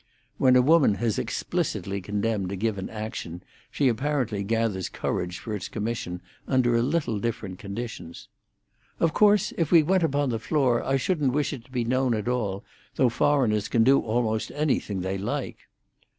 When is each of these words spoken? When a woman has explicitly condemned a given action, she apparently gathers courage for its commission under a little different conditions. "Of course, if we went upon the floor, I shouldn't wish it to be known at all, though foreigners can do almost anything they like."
When 0.39 0.55
a 0.55 0.63
woman 0.63 0.95
has 0.95 1.19
explicitly 1.19 2.01
condemned 2.01 2.51
a 2.51 2.55
given 2.55 2.89
action, 2.89 3.43
she 3.69 3.87
apparently 3.87 4.41
gathers 4.43 4.89
courage 4.89 5.37
for 5.37 5.55
its 5.55 5.67
commission 5.69 6.21
under 6.47 6.75
a 6.75 6.81
little 6.81 7.19
different 7.19 7.59
conditions. 7.59 8.27
"Of 8.99 9.13
course, 9.13 9.53
if 9.59 9.71
we 9.71 9.83
went 9.83 10.01
upon 10.01 10.29
the 10.31 10.39
floor, 10.39 10.83
I 10.83 10.97
shouldn't 10.97 11.33
wish 11.33 11.53
it 11.53 11.65
to 11.65 11.71
be 11.71 11.83
known 11.83 12.15
at 12.15 12.27
all, 12.27 12.63
though 12.95 13.09
foreigners 13.09 13.67
can 13.67 13.83
do 13.83 13.99
almost 13.99 14.49
anything 14.55 15.01
they 15.01 15.19
like." 15.19 15.59